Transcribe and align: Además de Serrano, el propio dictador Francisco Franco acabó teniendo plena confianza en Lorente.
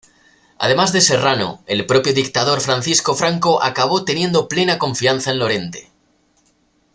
Además 0.57 0.93
de 0.93 0.99
Serrano, 1.01 1.61
el 1.67 1.85
propio 1.85 2.11
dictador 2.11 2.59
Francisco 2.59 3.13
Franco 3.13 3.61
acabó 3.61 4.03
teniendo 4.03 4.47
plena 4.47 4.79
confianza 4.79 5.29
en 5.29 5.37
Lorente. 5.37 5.91